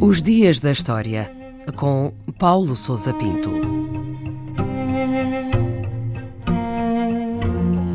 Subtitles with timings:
[0.00, 1.30] Os Dias da História,
[1.76, 3.50] com Paulo Souza Pinto.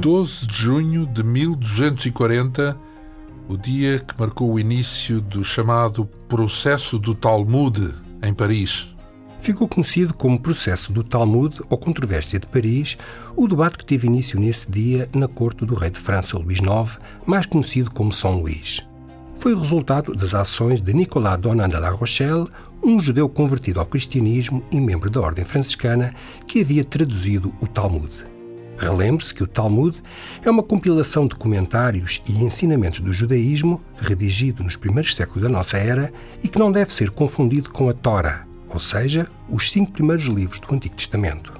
[0.02, 2.77] 12 de junho de 1240,
[3.49, 7.93] o dia que marcou o início do chamado Processo do Talmud
[8.23, 8.96] em Paris.
[9.39, 12.97] Ficou conhecido como Processo do Talmud ou Controvérsia de Paris,
[13.36, 17.00] o debate que teve início nesse dia na corte do rei de França Luís IX,
[17.25, 18.81] mais conhecido como São Luís.
[19.36, 22.47] Foi o resultado das ações de Nicolas Donat de La Rochelle,
[22.83, 26.14] um judeu convertido ao cristianismo e membro da ordem franciscana
[26.47, 28.25] que havia traduzido o Talmud.
[28.78, 30.01] Relembre-se que o Talmud
[30.43, 35.78] é uma compilação de comentários e ensinamentos do judaísmo, redigido nos primeiros séculos da nossa
[35.78, 36.11] era
[36.44, 40.59] e que não deve ser confundido com a Torá, ou seja, os cinco primeiros livros
[40.59, 41.53] do Antigo Testamento.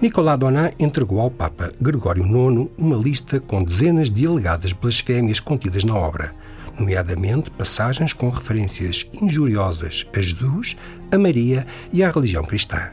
[0.00, 5.82] Nicolas Donat entregou ao Papa Gregório IX uma lista com dezenas de alegadas blasfémias contidas
[5.82, 6.32] na obra,
[6.78, 10.76] nomeadamente passagens com referências injuriosas a Jesus,
[11.10, 12.92] a Maria e à religião cristã.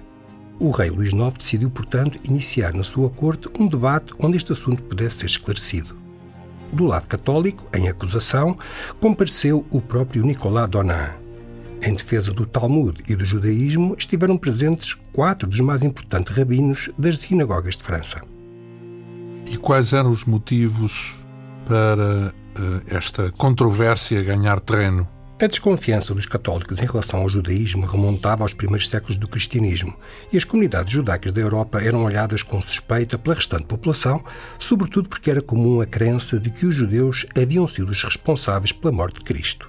[0.59, 4.81] O rei Luís IX decidiu, portanto, iniciar na sua corte um debate onde este assunto
[4.83, 5.95] pudesse ser esclarecido.
[6.73, 8.57] Do lado católico, em acusação,
[8.99, 11.24] compareceu o próprio Nicolas Donat.
[11.85, 17.17] Em defesa do Talmud e do judaísmo estiveram presentes quatro dos mais importantes rabinos das
[17.17, 18.23] sinagogas de França.
[19.45, 21.15] E quais eram os motivos
[21.67, 25.07] para uh, esta controvérsia ganhar terreno?
[25.39, 29.93] A desconfiança dos católicos em relação ao judaísmo remontava aos primeiros séculos do cristianismo
[30.33, 34.23] e as comunidades judaicas da Europa eram olhadas com suspeita pela restante população,
[34.57, 38.91] sobretudo porque era comum a crença de que os judeus haviam sido os responsáveis pela
[38.91, 39.67] morte de Cristo.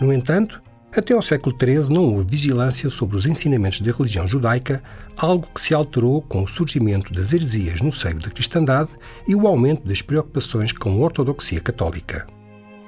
[0.00, 0.62] No entanto,
[0.94, 4.82] até ao século XIII não houve vigilância sobre os ensinamentos da religião judaica,
[5.16, 8.90] algo que se alterou com o surgimento das heresias no seio da cristandade
[9.26, 12.26] e o aumento das preocupações com a ortodoxia católica.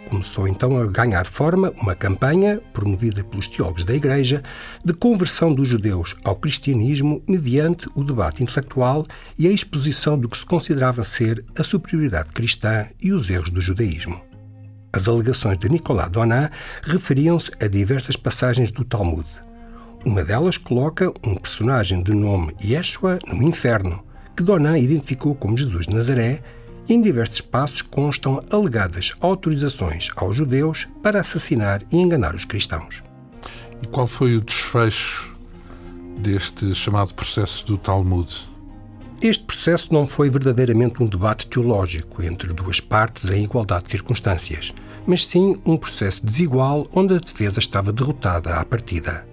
[0.09, 4.43] Começou então a ganhar forma uma campanha, promovida pelos teólogos da Igreja,
[4.85, 9.07] de conversão dos judeus ao cristianismo mediante o debate intelectual
[9.39, 13.61] e a exposição do que se considerava ser a superioridade cristã e os erros do
[13.61, 14.34] judaísmo.
[14.95, 16.53] As alegações de Nicolas Donat
[16.85, 19.27] referiam-se a diversas passagens do Talmud.
[20.07, 24.05] Uma delas coloca um personagem de nome Yeshua no inferno,
[24.37, 26.41] que Donat identificou como Jesus de Nazaré,
[26.89, 33.03] e em diversos passos constam alegadas autorizações aos judeus para assassinar e enganar os cristãos.
[33.83, 35.37] E qual foi o desfecho
[36.19, 38.54] deste chamado processo do Talmud?
[39.25, 44.75] Este processo não foi verdadeiramente um debate teológico entre duas partes em igualdade de circunstâncias,
[45.07, 49.27] mas sim um processo desigual onde a defesa estava derrotada à partida.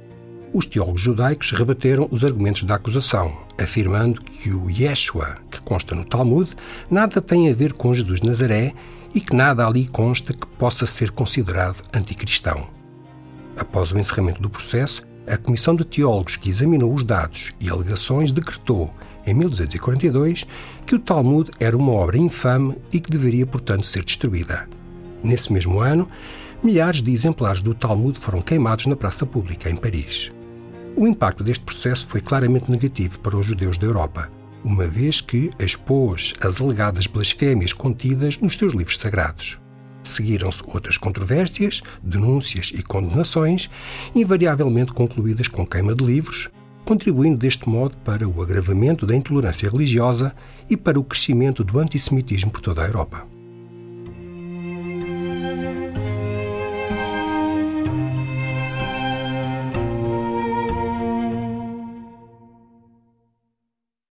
[0.54, 6.06] Os teólogos judaicos rebateram os argumentos da acusação, afirmando que o Yeshua, que consta no
[6.06, 6.56] Talmud,
[6.90, 8.74] nada tem a ver com Jesus Nazaré
[9.14, 12.70] e que nada ali consta que possa ser considerado anticristão.
[13.58, 18.32] Após o encerramento do processo, a Comissão de Teólogos que examinou os dados e alegações
[18.32, 18.94] decretou
[19.26, 20.46] em 1242,
[20.86, 24.68] que o Talmud era uma obra infame e que deveria, portanto, ser destruída.
[25.24, 26.08] Nesse mesmo ano,
[26.64, 30.32] milhares de exemplares do Talmud foram queimados na praça pública, em Paris.
[30.96, 34.30] O impacto deste processo foi claramente negativo para os judeus da Europa,
[34.64, 39.60] uma vez que expôs as alegadas blasfémias contidas nos seus livros sagrados.
[40.04, 43.70] Seguiram-se outras controvérsias, denúncias e condenações,
[44.16, 46.50] invariavelmente concluídas com queima de livros,
[46.86, 50.34] contribuindo deste modo para o agravamento da intolerância religiosa
[50.70, 53.26] e para o crescimento do antissemitismo por toda a Europa.